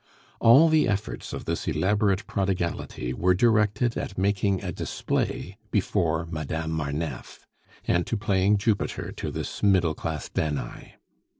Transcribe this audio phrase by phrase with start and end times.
[0.39, 6.71] All the efforts of this elaborate prodigality were directed at making a display before Madame
[6.71, 7.45] Marneffe,
[7.85, 10.95] and to playing Jupiter to this middle class Danae.